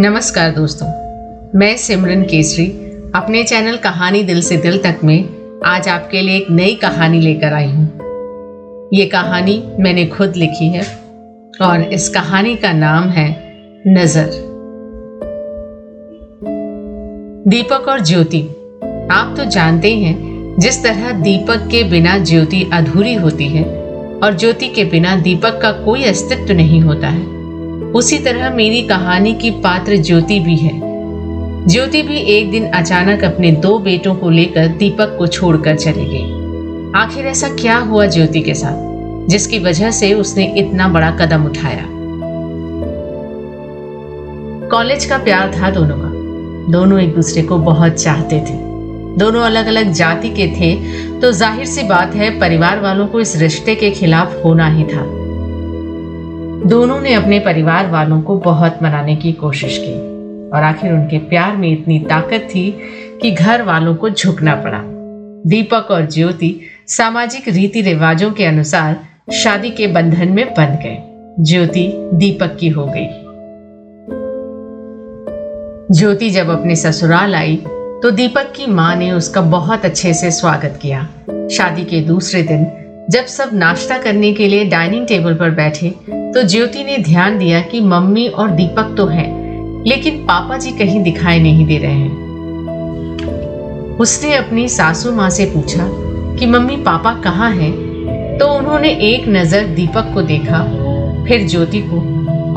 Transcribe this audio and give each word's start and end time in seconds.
नमस्कार 0.00 0.50
दोस्तों, 0.50 0.86
मैं 1.58 1.76
सिमरन 1.76 2.22
केसरी, 2.22 2.64
अपने 3.14 3.42
चैनल 3.44 3.76
कहानी 3.76 4.22
दिल 4.22 4.40
से 4.42 4.56
दिल 4.56 4.78
तक 4.78 5.00
में 5.04 5.60
आज 5.64 5.88
आपके 5.88 6.20
लिए 6.20 6.36
एक 6.36 6.46
नई 6.50 6.74
कहानी 6.74 7.20
लेकर 7.20 7.52
आई 7.52 7.66
हूँ। 7.66 8.88
ये 8.94 9.04
कहानी 9.06 9.62
मैंने 9.78 10.06
खुद 10.06 10.36
लिखी 10.36 10.68
है 10.68 10.84
और 11.62 11.82
इस 11.82 12.08
कहानी 12.08 12.54
का 12.56 12.72
नाम 12.72 13.08
है 13.08 13.28
नज़र। 13.86 14.30
दीपक 17.46 17.88
और 17.88 18.00
ज्योति, 18.00 18.40
आप 19.10 19.34
तो 19.36 19.44
जानते 19.44 19.94
हैं 19.94 20.54
जिस 20.58 20.82
तरह 20.82 21.10
दीपक 21.12 21.68
के 21.70 21.82
बिना 21.84 22.16
ज्योति 22.18 22.62
अधूरी 22.72 23.14
होती 23.14 23.48
है 23.48 23.64
और 24.22 24.36
ज्योति 24.36 24.68
के 24.68 24.84
बिना 24.84 25.14
दीपक 25.16 25.60
का 25.62 25.72
कोई 25.72 26.04
अस्तित्व 26.04 26.52
नहीं 26.52 26.80
होता 26.80 27.08
है। 27.08 27.39
उसी 27.94 28.18
तरह 28.18 28.50
मेरी 28.50 28.82
कहानी 28.82 29.32
की 29.34 29.50
पात्र 29.60 29.96
ज्योति 29.98 30.38
भी 30.40 30.56
है। 30.56 30.72
ज्योति 31.66 32.02
भी 32.02 32.16
एक 32.34 32.50
दिन 32.50 32.66
अचानक 32.70 33.24
अपने 33.24 33.50
दो 33.52 33.78
बेटों 33.78 34.14
को 34.14 34.30
लेकर 34.30 34.68
दीपक 34.68 35.16
को 35.18 35.26
छोड़कर 35.26 35.76
चली 35.76 36.04
गई। 36.04 37.00
आखिर 37.00 37.26
ऐसा 37.26 37.48
क्या 37.54 37.78
हुआ 37.78 38.06
ज्योति 38.06 38.40
के 38.40 38.54
साथ, 38.54 39.28
जिसकी 39.28 39.58
वजह 39.58 39.90
से 39.90 40.12
उसने 40.14 40.44
इतना 40.58 40.88
बड़ा 40.88 41.10
कदम 41.10 41.44
उठाया? 41.46 41.84
कॉलेज 44.70 45.04
का 45.04 45.18
प्यार 45.18 45.52
था 45.54 45.70
दोनों 45.70 45.96
का। 45.98 46.08
दोनों 46.72 47.00
एक 47.00 47.14
दूसरे 47.14 47.42
को 47.42 47.58
बहुत 47.58 47.92
चाहते 47.92 48.40
थे। 48.40 48.58
दोनों 49.18 49.42
अलग 49.42 49.66
अलग 49.66 49.92
जाति 49.92 50.28
के 50.30 50.46
थे 50.50 50.74
तो 51.20 51.32
ज़ाहिर 51.32 51.64
सी 51.66 51.82
बात 51.82 52.14
है, 52.14 52.38
परिवार 52.40 52.80
वालों 52.80 53.06
को 53.06 53.20
इस 53.20 53.36
रिश्ते 53.36 53.74
के 53.74 53.90
खिलाफ 53.90 54.44
होना 54.44 54.68
ही 54.68 54.84
था। 54.84 55.02
दोनों 56.66 57.00
ने 57.00 57.14
अपने 57.14 57.38
परिवार 57.38 57.90
वालों 57.90 58.22
को 58.22 58.36
बहुत 58.38 58.78
मनाने 58.82 59.16
की 59.16 59.32
कोशिश 59.32 59.78
की 59.78 59.92
और 60.50 60.62
आखिर 60.62 60.92
उनके 60.92 61.18
प्यार 61.18 61.56
में 61.56 61.68
इतनी 61.68 61.98
ताकत 61.98 62.48
थी 62.54 62.70
कि 63.22 63.30
घर 63.30 63.62
वालों 63.62 63.94
को 63.94 64.10
झुकना 64.10 64.54
पड़ा। 64.54 64.80
दीपक 65.50 65.90
और 65.90 66.06
ज्योति 66.06 66.60
सामाजिक 66.86 67.48
रीति 67.48 67.80
रिवाजों 67.80 68.30
के 68.32 68.44
अनुसार 68.44 68.96
शादी 69.32 69.70
के 69.70 69.86
बंधन 69.86 70.28
में 70.28 70.44
बंध 70.46 70.78
गए। 70.82 70.98
ज्योति 71.40 71.92
दीपक 72.14 72.56
की 72.60 72.68
हो 72.68 72.86
गई। 72.86 73.06
ज्योति 75.98 76.30
जब 76.30 76.50
अपने 76.50 76.76
ससुराल 76.76 77.34
आई 77.34 77.56
तो 78.02 78.10
दीपक 78.10 78.52
की 78.56 78.66
माँ 78.66 78.96
ने 78.96 79.12
उसका 79.12 79.40
बहुत 79.40 79.84
अच्छे 79.84 80.14
से 80.14 80.30
स्वागत 80.30 80.78
किया। 80.82 81.08
शादी 81.48 81.84
के 81.84 82.00
दूसरे 82.00 82.42
दिन 82.42 82.66
जब 83.10 83.24
सब 83.24 83.50
नाश्ता 83.54 83.98
करने 83.98 84.32
के 84.32 84.48
लिए 84.48 84.64
डाइनिंग 84.64 85.06
टेबल 85.06 85.34
पर 85.34 85.50
बैठे 85.50 85.94
तो 86.34 86.42
ज्योति 86.42 86.84
ने 86.84 86.98
ध्यान 86.98 87.38
दिया 87.38 87.60
कि 87.60 87.80
मम्मी 87.80 88.26
और 88.28 88.50
दीपक 88.50 88.94
तो 88.96 89.06
हैं, 89.06 89.84
लेकिन 89.84 90.16
पापा 90.16 90.56
जी 90.56 90.70
कहीं 90.70 91.02
दिखाई 91.02 91.40
नहीं 91.40 91.66
दे 91.66 91.78
रहे 91.78 91.92
हैं। 91.92 92.18
उसने 93.96 94.34
अपनी 94.34 94.68
सासू 94.68 95.12
माँ 95.12 95.30
से 95.30 95.44
पूछा 95.44 95.86
कि 96.36 96.46
मम्मी 96.46 96.76
पापा 96.76 97.12
कहाँ 97.14 97.50
हैं? 97.50 97.72
तो 98.38 98.46
उन्होंने 98.48 98.88
एक 98.88 99.28
नज़र 99.28 99.66
दीपक 99.66 100.10
को 100.14 100.22
देखा 100.22 100.62
फिर 101.24 101.48
ज्योति 101.48 101.82
को 101.84 101.96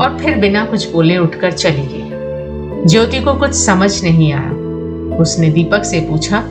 और 0.02 0.18
फिर 0.18 0.38
बिना 0.38 0.64
कुछ 0.64 0.92
बोले 0.92 1.18
उठकर 1.18 1.52
चली 1.52 1.86
गई। 1.86 2.88
ज्योति 2.88 3.20
को 3.20 3.34
कुछ 3.34 3.50
समझ 3.50 4.04
नहीं 4.04 4.32
आया। 4.32 4.50
उसने 5.16 5.50
दीपक 5.50 5.84
से 5.84 6.00
पूछा 6.00 6.44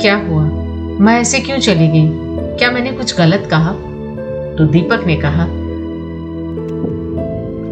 क्या 0.00 0.16
हुआ? 0.16 0.44
मैं 1.00 1.20
ऐसे 1.20 1.40
क्यों 1.40 1.58
चली 1.58 1.88
गई? 1.88 2.08
क्या 2.58 2.70
मैंने 2.70 2.92
कुछ 2.92 3.16
गलत 3.18 3.48
कहा? 3.50 3.72
तो 4.58 4.64
दीपक 4.64 5.04
ने 5.06 5.16
कहा 5.16 5.59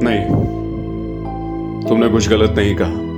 नहीं। 0.02 0.24
तुमने 1.88 2.08
कुछ 2.08 2.28
गलत 2.28 2.50
नहीं 2.50 2.77
कहा। 2.80 3.08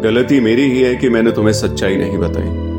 गलती 0.00 0.40
मेरी 0.40 0.62
ही 0.62 0.82
है 0.82 0.96
कि 0.96 1.08
मैंने 1.08 1.32
तुम्हें 1.32 1.52
सच्चाई 1.52 1.96
नहीं 1.96 2.18
बताई। 2.18 2.70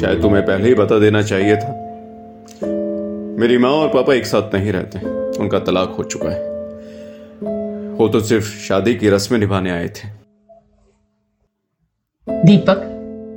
शायद 0.00 0.22
तुम्हें 0.22 0.46
पहले 0.46 0.68
ही 0.68 0.74
बता 0.74 0.98
देना 0.98 1.22
चाहिए 1.22 1.56
था। 1.56 1.80
मेरी 3.38 3.58
माँ 3.58 3.70
और 3.70 3.88
पापा 3.88 4.14
एक 4.14 4.26
साथ 4.26 4.54
नहीं 4.54 4.72
रहते। 4.72 4.98
उनका 5.38 5.58
तलाक 5.58 5.94
हो 5.98 6.04
चुका 6.04 6.30
है। 6.30 6.54
वो 7.94 8.08
तो 8.08 8.20
सिर्फ़ 8.20 8.44
शादी 8.44 8.94
की 8.94 9.08
रस्में 9.08 9.38
निभाने 9.38 9.70
आए 9.70 9.88
थे। 9.88 10.08
दीपक 12.44 12.76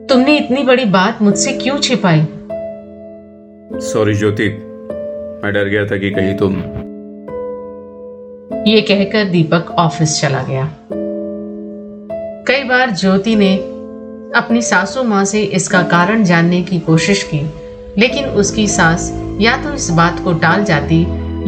तुमने 0.09 0.37
इतनी 0.37 0.63
बड़ी 0.63 0.85
बात 0.85 1.21
मुझसे 1.21 1.53
क्यों 1.53 1.77
छिपाई? 1.77 2.25
सॉरी 3.79 4.13
ज्योति। 4.13 4.49
मैं 5.43 5.53
डर 5.53 5.65
गया 5.65 5.85
था 5.85 5.97
कि 5.97 6.11
कहीं 6.11 6.37
तुम 6.37 6.63
ये 8.49 8.81
कहकर 8.81 9.23
दीपक 9.23 9.71
ऑफ़िस 9.79 10.19
चला 10.21 10.41
गया। 10.43 10.63
कई 12.47 12.63
बार 12.63 12.91
ज्योति 12.91 13.35
ने 13.35 13.55
अपनी 14.35 14.61
सासू 14.61 15.03
माँ 15.03 15.23
से 15.25 15.41
इसका 15.57 15.81
कारण 15.83 16.23
जानने 16.23 16.61
की 16.61 16.79
कोशिश 16.79 17.23
की, 17.23 17.39
लेकिन 17.97 18.25
उसकी 18.25 18.67
सास 18.67 19.11
या 19.41 19.55
तो 19.63 19.73
इस 19.73 19.89
बात 19.89 20.19
को 20.23 20.33
टाल 20.33 20.63
जाती 20.63 21.01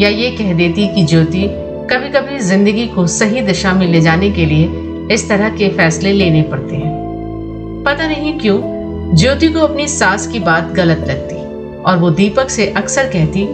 या 0.03 0.09
ये 0.09 0.31
कह 0.31 0.53
देती 0.53 0.87
कि 0.87 1.05
ज्योति 1.05 1.47
कभी 1.91 2.09
कभी 2.09 2.39
ज़िंदगी 2.39 2.87
को 2.87 3.05
सही 3.07 3.41
दिशा 3.41 3.73
में 3.73 3.85
ले 3.87 4.01
जाने 4.01 4.31
के 4.31 4.45
लिए 4.45 5.13
इस 5.13 5.27
तरह 5.29 5.49
के 5.49 5.69
फैसले 5.69 6.13
लेने 6.13 6.41
पड़ते 6.41 6.75
हैं। 6.75 7.83
पता 7.85 8.07
नहीं 8.07 8.37
क्यों, 8.39 8.59
ज्योति 9.15 9.47
को 9.47 9.59
अपनी 9.59 9.87
सास 9.87 10.27
की 10.27 10.39
बात 10.39 10.73
गलत 10.73 11.07
लगती 11.07 11.35
और 11.83 11.97
वो 11.97 12.09
दीपक 12.11 12.49
से 12.49 12.67
अक्सर 12.67 13.07
कहती 13.07 13.47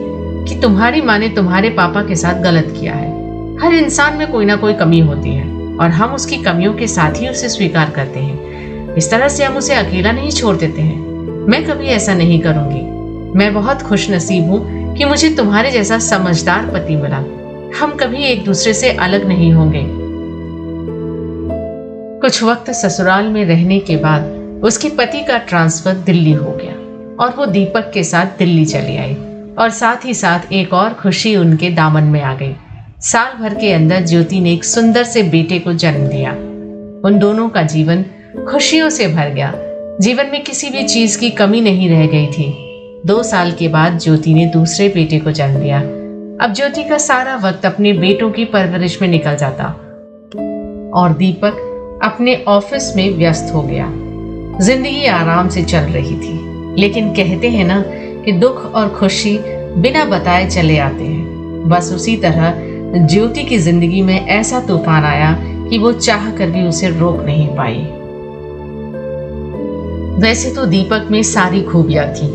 कि 0.46 0.60
तुम्हारी 0.62 1.02
माँ 1.02 1.20
ने 1.20 1.30
तुम्हारे 1.30 1.70
पापा 1.70 2.02
के 2.02 2.16
साथ 2.16 2.42
गलत 2.44 2.74
किया 2.80 2.94
है। 2.94 3.14
हर 3.62 3.74
इंसान 3.74 4.18
में 4.18 4.32
कोई 4.32 4.46
ना 4.46 4.56
कोई 4.56 4.74
कमी 4.74 5.00
होती 5.00 5.30
है 5.30 5.44
और 5.78 5.90
हम 5.90 6.14
उसकी 6.14 6.38
कमियों 6.38 6.74
के 6.74 6.88
साथ 6.88 7.22
ही 7.22 7.28
उसे 7.28 7.50
स्वीकार 7.50 7.90
करते 7.90 8.20
हैं। 8.20 8.96
इस 8.96 9.10
तरह 9.12 9.28
से 9.28 9.44
हम 9.44 9.58
उसे 9.58 9.74
अकेला 9.74 10.12
नहीं 10.12 10.32
छोड़ 10.32 10.56
देते 10.56 10.82
हैं। 10.82 11.00
मैं 11.48 11.64
कभी 11.66 11.86
ऐसा 11.86 12.14
नहीं 12.14 12.40
करूँगी। 12.40 12.82
मैं 13.38 13.54
बहुत 13.54 13.82
खुश 13.82 14.10
नसीब 14.12 14.50
हूँ 14.50 14.96
कि 14.96 15.06
मुझे 15.06 15.30
तुम्हारे 15.30 15.72
जैसा 15.72 16.00
समझदार 16.00 16.66
पति 16.66 16.96
मिला। 16.96 17.18
हम 17.80 17.98
कभी 18.00 18.24
एक 18.24 18.44
दूसरे 18.46 18.74
से 18.74 18.92
अलग 18.92 19.28
नहीं 19.28 19.54
होंगे। 19.54 19.86
कुछ 22.22 22.44
वक्त 22.44 22.72
ससुराल 22.72 23.28
में 23.28 23.46
रहने 23.46 23.80
के 23.80 23.98
बाद 23.98 24.34
उसके 24.64 24.90
पति 24.90 25.24
का 25.24 25.38
ट्रांसफ़र 25.38 25.94
दिल्ली 25.94 26.32
हो 26.32 26.52
गया 26.52 26.74
और 27.24 27.34
वो 27.38 27.46
दीपक 27.46 27.92
के 27.94 28.04
साथ 28.04 28.38
दिल्ली 28.40 28.66
चली 28.66 28.98
आई 28.98 29.16
और 29.60 29.70
साथ 29.70 30.06
ही 30.06 30.14
साथ 30.14 30.54
एक 30.54 30.74
और 30.74 30.94
खुशी 30.94 31.36
उनके 31.36 31.70
दामन 31.70 32.04
में 32.04 32.22
आ 32.22 32.34
गई। 32.36 32.56
साल 33.08 33.44
भर 33.44 33.54
के 33.54 33.74
अंदर 33.74 34.06
ज्योति 34.06 34.40
ने 34.40 34.54
एक 34.54 34.66
सुंदर 34.66 35.04
से 35.04 35.24
बेटे 35.24 35.60
को 35.60 35.74
जन्म 35.74 36.08
दिया। 36.08 36.32
उन 37.08 37.20
दोनों 37.20 37.50
का 37.50 37.62
जीवन 37.62 38.06
खुशियों 38.52 38.90
से 38.90 39.08
भर 39.08 39.30
गया। 39.30 39.54
जीवन 40.02 40.26
में 40.32 40.44
किसी 40.44 40.70
भी 40.70 40.84
चीज़ 40.84 41.20
की 41.20 41.30
कमी 41.30 41.62
नहीं 41.62 41.90
रह 41.90 42.06
गई 42.08 42.28
थी। 42.28 42.56
दो 43.06 43.24
साल 43.24 43.52
के 43.52 43.68
बाद 43.68 44.00
ज्योति 44.00 44.34
ने 44.34 44.46
दूसरे 44.46 44.90
बेटे 44.90 45.20
को 45.20 45.32
जन्म 45.32 45.58
दिया। 45.60 45.80
अब 46.46 46.54
ज्योति 46.54 46.84
का 46.84 46.98
सारा 46.98 47.36
वक्त 47.36 47.66
अपने 47.66 47.94
बेटों 47.94 48.32
की 48.32 48.46
परवरिश 48.46 49.02
में 49.02 49.10
निकल 49.10 49.36
जाता। 49.36 49.64
और 50.94 51.14
दीपक 51.18 51.54
अपने 52.04 52.46
ऑफ़िस 52.48 52.96
में 52.96 53.10
व्यस्त 53.18 53.54
हो 53.54 53.62
गया। 53.62 53.86
ज़िंदगी 54.66 55.06
आराम 55.06 55.50
से 55.50 55.64
चल 55.64 55.80
रही 55.80 56.16
थी। 56.16 56.40
लेकिन 56.82 57.14
कहते 57.14 57.50
हैं 57.50 57.66
ना 57.66 57.84
कि 58.26 58.32
दुख 58.32 58.74
और 58.76 58.90
खुशी 58.90 59.40
बिना 59.78 60.06
बताए 60.06 60.50
चले 60.50 60.78
आते 60.78 61.04
हैं। 61.04 61.36
बस 61.70 61.92
उसी 61.94 62.18
तरह 62.18 62.65
ज्योति 62.98 63.44
की 63.44 63.58
ज़िंदगी 63.58 64.02
में 64.02 64.28
ऐसा 64.28 64.60
तूफ़ान 64.60 65.04
आया 65.04 65.32
कि 65.70 65.78
वो 65.78 65.92
चाह 65.94 66.30
कर 66.32 66.50
भी 66.50 66.62
उसे 66.68 66.90
रोक 66.90 67.22
नहीं 67.22 67.48
पाई। 67.48 67.78
वैसे 70.22 70.52
तो 70.52 70.66
दीपक 70.66 71.08
में 71.12 71.22
सारी 71.24 71.62
खूबियाँ 71.62 72.06
थी। 72.08 72.28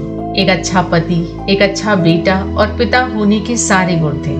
एक 0.43 0.48
अच्छा 0.48 0.82
पति, 0.82 1.37
एक 1.50 1.62
अच्छा 1.62 1.94
बेटा 1.94 2.34
और 2.54 2.76
पिता 2.78 3.00
होने 3.04 3.41
के 3.41 3.56
सारे 3.56 3.97
गुण 3.97 4.19
थे। 4.19 4.37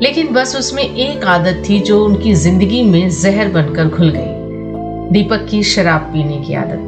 लेकिन 0.00 0.32
बस 0.32 0.56
उसमें 0.56 0.82
एक 0.82 1.24
आदत 1.24 1.62
थी 1.68 1.78
जो 1.80 2.04
उनकी 2.04 2.34
ज़िंदगी 2.34 2.82
में 2.82 3.08
जहर 3.10 3.48
बनकर 3.48 3.84
घुल 3.84 4.10
गई। 4.16 5.12
दीपक 5.12 5.46
की 5.50 5.62
शराब 5.62 6.00
पीने 6.00 6.36
की 6.36 6.54
आदत। 6.54 6.82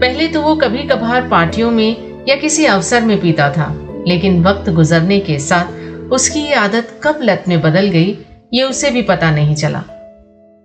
पहले 0.00 0.26
तो 0.28 0.42
वो 0.42 0.54
कभी 0.54 0.82
कभार 0.82 1.28
पार्टियों 1.28 1.70
में 1.70 2.24
या 2.28 2.36
किसी 2.36 2.64
अवसर 2.66 3.02
में 3.02 3.20
पीता 3.20 3.50
था, 3.50 3.74
लेकिन 4.08 4.42
वक्त 4.44 4.70
गुजरने 4.70 5.18
के 5.20 5.38
साथ 5.38 5.78
उसकी 6.12 6.40
ये 6.40 6.54
आदत 6.54 7.00
कब 7.04 7.18
लत 7.22 7.44
में 7.48 7.60
बदल 7.60 7.88
गई, 7.88 8.18
ये 8.54 8.62
उसे 8.62 8.90
भी 8.90 9.02
पता 9.02 9.30
नहीं 9.30 9.54
चला। 9.54 9.82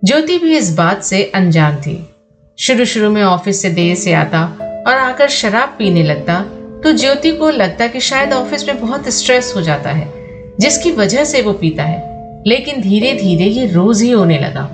ज्योति 0.04 0.38
भी 0.38 0.56
इस 0.56 0.76
बात 0.76 1.02
से 1.02 1.22
अनजान 1.34 1.76
थी। 1.76 2.10
शुरू 2.58 2.84
शुरू 2.84 3.10
में 3.10 3.22
ऑफ़िस 3.22 3.62
से 3.62 3.70
देर 3.70 3.94
से 3.96 4.12
आता 4.12 4.44
और 4.86 4.94
आकर 4.94 5.28
शराब 5.28 5.74
पीने 5.78 6.02
लगता 6.02 6.40
तो 6.84 6.92
ज्योति 6.92 7.30
को 7.30 7.50
लगता 7.50 7.86
कि 7.86 8.00
शायद 8.00 8.32
ऑफ़िस 8.32 8.66
में 8.68 8.80
बहुत 8.80 9.08
स्ट्रेस 9.08 9.52
हो 9.56 9.60
जाता 9.60 9.90
है, 9.90 10.12
जिसकी 10.60 10.92
वजह 10.92 11.24
से 11.24 11.42
वो 11.42 11.52
पीता 11.52 11.82
है। 11.82 12.42
लेकिन 12.46 12.80
धीरे 12.80 13.12
धीरे 13.12 13.44
ये 13.44 13.66
रोज 13.66 14.02
ही 14.02 14.10
होने 14.10 14.38
लगा। 14.38 14.64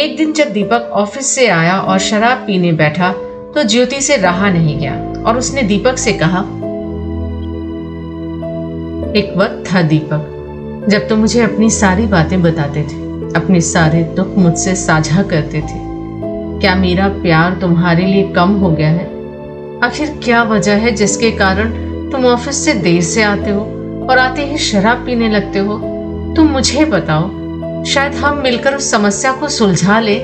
एक 0.00 0.14
दिन 0.16 0.32
जब 0.32 0.52
दीपक 0.52 0.90
ऑफ़िस 0.92 1.26
से 1.26 1.46
आया 1.46 1.78
और 1.80 1.98
शराब 1.98 2.38
पीने 2.38 2.72
बैठा 2.72 3.12
तो 3.54 3.62
ज्योति 3.62 4.00
से 4.00 4.16
रहा 4.16 4.50
नहीं 4.50 4.78
गया 4.78 4.94
और 5.26 5.38
उसने 5.38 5.62
दीपक 5.62 5.98
से 5.98 6.12
कहा 6.12 6.44
एक 9.08 9.32
वक्त 9.36 9.62
था 9.66 9.82
दीपक, 9.82 10.86
जब 10.88 10.98
तुम 10.98 11.08
तो 11.08 11.16
मुझे 11.16 11.40
अपनी 11.42 11.70
सारी 11.70 12.06
बातें 12.06 12.42
बताते 12.42 12.82
थे, 12.82 12.96
अपने 13.32 13.60
सारे 13.60 14.02
दुख 14.16 14.36
मुझसे 14.36 14.74
साझा 14.74 15.22
करते 15.22 15.60
थे। 15.60 15.78
क्या 16.60 16.74
मेरा 16.74 17.08
प्यार 17.08 17.58
तुम्हारे 17.60 18.06
लिए 18.06 18.28
कम 18.28 18.50
हो 18.50 18.70
गया 18.70 18.88
है? 18.88 19.06
आखिर 19.84 20.20
क्या 20.24 20.42
वजह 20.42 20.76
है 20.76 20.92
जिसके 20.92 21.30
कारण 21.30 21.70
तुम 22.10 22.26
ऑफ़िस 22.26 22.64
से 22.64 22.74
देर 22.74 23.02
से 23.02 23.22
आते 23.22 23.50
हो 23.50 23.60
और 24.10 24.18
आते 24.18 24.46
ही 24.46 24.58
शराब 24.58 25.04
पीने 25.06 25.28
लगते 25.28 25.58
हो? 25.58 25.78
तुम 26.36 26.46
मुझे 26.46 26.84
बताओ, 26.84 27.84
शायद 27.84 28.14
हम 28.14 28.38
मिलकर 28.38 28.74
उस 28.74 28.90
समस्या 28.90 29.32
को 29.32 29.48
सुलझा 29.48 30.00
ले। 30.00 30.16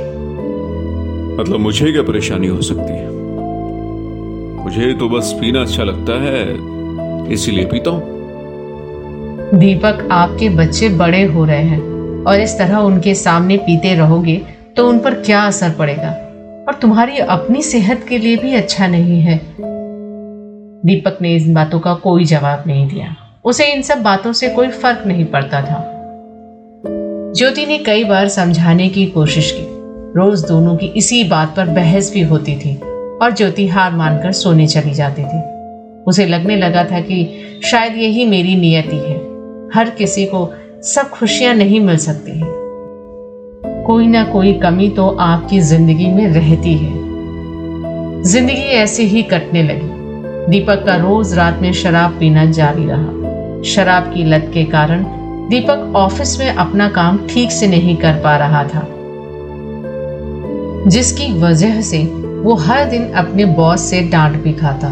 मतलब 1.36 1.60
मुझे 1.60 1.92
क्या 1.92 2.02
परेशानी 2.02 2.46
हो 2.46 2.60
सकती 2.62 2.92
है? 2.92 3.10
मुझे 4.64 4.94
तो 4.94 5.08
बस 5.08 5.36
पीना 5.40 5.60
अच्छा 5.60 5.84
लगता 5.84 6.22
है, 6.22 6.42
इसीलिए 7.32 7.64
पीता 7.64 7.90
हूँ। 7.90 8.13
दीपक 9.54 10.08
आपके 10.12 10.48
बच्चे 10.48 10.88
बड़े 10.88 11.22
हो 11.24 11.44
रहे 11.44 11.62
हैं 11.62 11.80
और 12.24 12.40
इस 12.40 12.58
तरह 12.58 12.76
उनके 12.76 13.14
सामने 13.14 13.56
पीते 13.56 13.94
रहोगे 13.94 14.42
तो 14.76 14.88
उन 14.88 14.98
पर 14.98 15.14
क्या 15.14 15.42
असर 15.42 15.70
पड़ेगा? 15.70 16.10
और 16.68 16.78
तुम्हारी 16.82 17.18
अपनी 17.18 17.62
सेहत 17.62 18.06
के 18.08 18.18
लिए 18.18 18.36
भी 18.36 18.54
अच्छा 18.54 18.86
नहीं 18.86 19.20
है। 19.20 19.40
दीपक 20.86 21.18
ने 21.22 21.36
इन 21.36 21.54
बातों 21.54 21.80
का 21.80 21.94
कोई 21.94 22.24
जवाब 22.24 22.64
नहीं 22.66 22.88
दिया। 22.88 23.16
उसे 23.44 23.66
इन 23.66 23.82
सब 23.82 24.02
बातों 24.02 24.32
से 24.32 24.48
कोई 24.48 24.68
फ़र्क 24.68 25.02
नहीं 25.06 25.24
पड़ता 25.24 25.60
था। 25.62 25.90
ज्योति 27.36 27.66
ने 27.66 27.78
कई 27.78 28.04
बार 28.04 28.28
समझाने 28.28 28.88
की 28.88 29.06
कोशिश 29.06 29.50
की। 29.50 29.66
रोज 30.20 30.44
दोनों 30.44 30.76
की 30.76 30.86
इसी 30.86 31.24
बात 31.24 31.54
पर 31.56 31.66
बहस 31.66 32.12
भी 32.14 32.20
होती 32.20 32.56
थी 32.56 32.76
और 33.22 33.34
ज्योति 33.34 33.68
हार 33.68 33.92
मानकर 33.92 34.32
सोने 34.32 34.66
चली 34.66 34.94
जाती 34.94 35.24
थी। 35.24 35.42
उसे 36.02 36.26
लगने 36.26 36.56
लगा 36.56 36.84
था 36.84 37.00
कि 37.00 37.28
शायद 37.64 37.96
यही 37.96 38.24
मेरी 38.24 38.56
नियति 38.56 38.96
है। 38.96 39.13
हर 39.74 39.90
किसी 39.90 40.24
को 40.26 40.52
सब 40.82 41.08
खुशियाँ 41.10 41.54
नहीं 41.54 41.80
मिल 41.80 41.96
सकती 41.96 42.30
हैं। 42.30 42.52
कोई 43.86 44.06
ना 44.06 44.24
कोई 44.24 44.52
कमी 44.52 44.88
तो 44.88 45.08
आपकी 45.08 45.60
ज़िंदगी 45.60 46.06
में 46.06 46.26
रहती 46.26 46.74
है। 46.74 46.92
ज़िंदगी 48.22 48.62
ऐसे 48.74 49.02
ही 49.02 49.22
कटने 49.22 49.62
लगी। 49.62 49.88
दीपक 50.50 50.84
का 50.86 50.96
रोज 50.96 51.34
रात 51.34 51.58
में 51.62 51.72
शराब 51.72 52.10
पीना 52.10 52.44
जारी 52.44 52.86
रहा। 52.86 53.62
शराब 53.62 54.12
की 54.14 54.24
लत 54.24 54.50
के 54.54 54.64
कारण 54.64 55.04
दीपक 55.48 55.92
ऑफ़िस 55.96 56.38
में 56.38 56.48
अपना 56.48 56.88
काम 56.88 57.18
ठीक 57.28 57.50
से 57.50 57.66
नहीं 57.66 57.96
कर 57.96 58.12
पा 58.14 58.36
रहा 58.36 58.64
था। 58.64 58.86
जिसकी 60.88 61.32
वजह 61.32 61.80
से 61.80 62.04
वो 62.42 62.54
हर 62.54 62.84
दिन 62.84 63.12
अपने 63.12 63.44
बॉस 63.44 63.80
से 63.80 64.02
डांट 64.02 64.42
भी 64.42 64.52
खाता। 64.52 64.88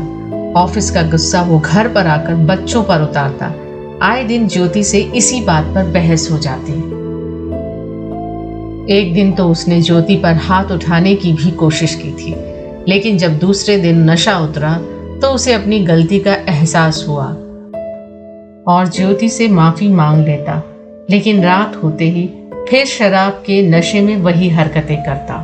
ऑफ़िस 0.61 0.91
का 0.91 1.03
गुस्सा 1.03 1.43
वो 1.43 1.59
घर 1.59 1.89
पर 1.89 2.07
आकर 2.07 2.35
बच्चों 2.35 2.83
पर 2.83 3.03
उतारता। 3.03 3.55
आए 4.03 4.23
दिन 4.25 4.47
ज्योति 4.49 4.83
से 4.85 5.01
इसी 5.17 5.41
बात 5.41 5.65
पर 5.65 5.85
बहस 5.85 6.31
हो 6.31 6.39
जाती। 6.39 6.73
एक 8.95 9.13
दिन 9.15 9.33
तो 9.33 9.45
उसने 9.49 9.81
ज्योति 9.83 10.17
पर 10.17 10.35
हाथ 10.37 10.71
उठाने 10.71 11.15
की 11.15 11.33
भी 11.33 11.51
कोशिश 11.51 11.95
की 11.95 12.11
थी, 12.13 12.35
लेकिन 12.89 13.19
जब 13.19 13.39
दूसरे 13.39 13.77
दिन 13.79 14.11
नशा 14.11 14.37
उतरा 14.39 14.73
तो 15.23 15.29
उसे 15.29 15.53
अपनी 15.53 15.79
गलती 15.81 16.19
का 16.19 16.35
एहसास 16.49 17.05
हुआ। 17.09 17.27
और 18.69 18.89
ज्योति 18.89 19.29
से 19.29 19.49
माफ़ी 19.49 19.89
मांग 19.89 20.25
लेता, 20.25 20.63
लेकिन 21.11 21.43
रात 21.43 21.77
होते 21.83 22.05
ही 22.05 22.27
फिर 22.69 22.87
शराब 22.87 23.43
के 23.47 23.61
नशे 23.71 24.01
में 24.01 24.17
वही 24.17 24.49
हरकतें 24.49 24.97
करता। 24.97 25.39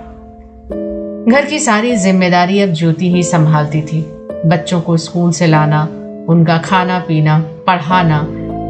घर 1.32 1.44
की 1.44 1.58
सारी 1.58 1.94
ज़िम्मेदारी 1.96 2.60
अब 2.60 2.72
ज्योति 2.72 3.12
ही 3.12 3.22
संभालती 3.22 3.82
थी। 3.82 4.00
बच्चों 4.46 4.80
को 4.80 4.96
स्कूल 4.96 5.32
से 5.32 5.46
लाना, 5.46 5.82
उनका 6.28 6.58
खाना 6.58 6.98
पीना, 6.98 7.38
पढ़ाना 7.66 8.20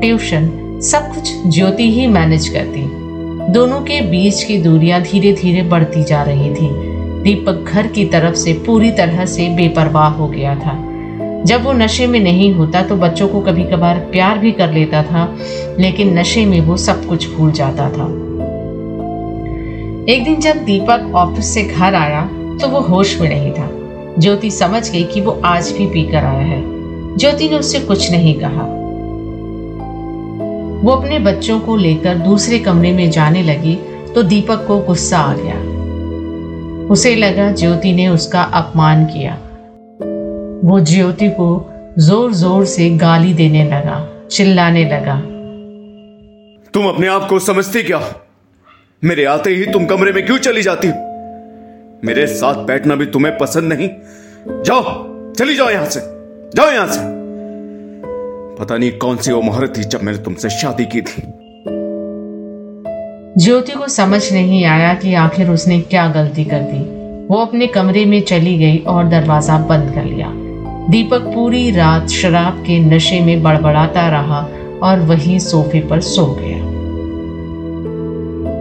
ट्यूशन 0.00 0.50
सब 0.82 1.14
कुछ 1.14 1.32
ज्योति 1.46 1.90
ही 1.92 2.06
मैनेज 2.06 2.48
करती। 2.48 2.82
दोनों 3.52 3.80
के 3.80 4.00
बीच 4.00 4.42
की 4.44 4.58
दूरियाँ 4.58 5.00
धीरे 5.02 5.32
धीरे 5.32 5.62
बढ़ती 5.62 6.02
जा 6.04 6.22
रही 6.22 6.50
थी। 6.50 6.68
दीपक 7.22 7.64
घर 7.68 7.86
की 7.86 8.04
तरफ़ 8.04 8.34
से 8.34 8.52
पूरी 8.66 8.90
तरह 8.90 9.24
से 9.26 9.48
बेपरवाह 9.48 10.08
हो 10.08 10.28
गया 10.28 10.54
था। 10.54 10.76
जब 11.44 11.64
वो 11.64 11.72
नशे 11.72 12.06
में 12.06 12.20
नहीं 12.20 12.52
होता 12.52 12.82
तो 12.82 12.96
बच्चों 12.96 13.28
को 13.28 13.40
कभी 13.40 13.64
कभार 13.64 13.98
प्यार 14.12 14.38
भी 14.38 14.52
कर 14.52 14.72
लेता 14.72 15.02
था, 15.02 15.36
लेकिन 15.78 16.18
नशे 16.18 16.46
में 16.46 16.60
वो 16.60 16.76
सब 16.76 17.04
कुछ 17.06 17.28
भूल 17.34 17.52
जाता 17.52 17.90
था। 17.90 18.06
एक 20.12 20.24
दिन 20.24 20.40
जब 20.40 20.64
दीपक 20.64 21.12
ऑफ़िस 21.14 21.54
से 21.54 21.62
घर 21.62 21.94
आया 21.94 22.22
तो 22.60 22.68
वो 22.68 22.80
होश 22.80 23.20
में 23.20 23.28
नहीं 23.28 23.52
था। 23.52 23.70
ज्योति 24.18 24.50
समझ 24.50 24.90
गई 24.90 25.04
कि 25.04 25.20
वो 25.20 25.40
आज 25.44 25.70
भी 25.72 25.86
पीकर 25.86 26.24
आया 26.24 26.46
है। 26.46 26.62
ज्योति 27.16 27.48
ने 27.48 27.56
उससे 27.56 27.80
कुछ 27.80 28.10
नहीं 28.10 28.34
कहा। 28.34 28.74
वो 30.78 30.92
अपने 30.92 31.18
बच्चों 31.18 31.58
को 31.60 31.76
लेकर 31.76 32.18
दूसरे 32.18 32.58
कमरे 32.58 32.92
में 32.92 33.10
जाने 33.10 33.42
लगी 33.42 33.74
तो 34.14 34.22
दीपक 34.22 34.64
को 34.66 34.78
गुस्सा 34.78 35.18
आ 35.18 35.34
गया। 35.34 35.56
उसे 36.86 37.14
लगा 37.16 37.50
ज्योति 37.52 37.92
ने 37.92 38.08
उसका 38.08 38.42
अपमान 38.42 39.04
किया। 39.06 39.34
वो 40.64 40.78
ज्योति 40.82 41.28
को 41.30 41.48
ज़ोर 41.98 42.32
ज़ोर 42.34 42.64
से 42.66 42.88
गाली 42.98 43.34
देने 43.34 43.64
लगा, 43.64 43.98
चिल्लाने 44.30 44.84
लगा। 44.84 45.16
तुम 46.74 46.88
अपने 46.88 47.06
आप 47.06 47.28
को 47.28 47.38
समझती 47.40 47.82
क्या 47.82 48.00
मेरे 49.02 49.24
आते 49.24 49.50
ही 49.50 49.66
तुम 49.66 49.86
कमरे 49.86 50.12
में 50.12 50.24
क्यों 50.26 50.38
चली 50.38 50.62
जाती 50.62 50.88
मेरे 52.02 52.26
साथ 52.28 52.64
बैठना 52.66 52.94
भी 52.94 53.06
तुम्हें 53.06 53.36
पसंद 53.38 53.72
नहीं। 53.72 53.88
जाओ, 54.62 54.82
चली 55.32 55.56
जाओ 55.56 55.70
यहाँ 55.70 55.86
से। 55.86 56.00
जाओ 56.56 56.70
यहाँ 56.70 56.86
से। 56.86 57.17
पता 58.58 58.76
नहीं 58.76 58.90
कौन 58.98 59.16
सी 59.16 59.32
वो 59.32 59.40
मोहरत 59.42 59.72
थी 59.76 59.82
जब 59.84 60.02
मैंने 60.02 60.18
तुमसे 60.18 60.48
शादी 60.50 60.84
की 60.84 61.00
थी। 61.00 61.22
ज्योति 63.38 63.72
को 63.72 63.88
समझ 63.88 64.22
नहीं 64.32 64.64
आया 64.64 64.92
कि 64.94 65.14
आखिर 65.16 65.50
उसने 65.50 65.80
क्या 65.82 66.06
गलती 66.08 66.44
कर 66.44 66.62
दी। 66.62 66.80
वो 67.28 67.38
अपने 67.38 67.66
कमरे 67.66 68.04
में 68.04 68.20
चली 68.22 68.56
गई 68.58 68.78
और 68.88 69.08
दरवाज़ा 69.08 69.58
बंद 69.68 69.94
कर 69.94 70.04
लिया। 70.04 70.32
दीपक 70.90 71.30
पूरी 71.34 71.70
रात 71.70 72.08
शराब 72.10 72.62
के 72.66 72.78
नशे 72.80 73.20
में 73.20 73.42
बड़बड़ाता 73.42 74.08
रहा 74.08 74.40
और 74.82 75.00
वही 75.06 75.38
सोफे 75.40 75.80
पर 75.80 76.00
सो 76.02 76.26
गया। 76.40 76.58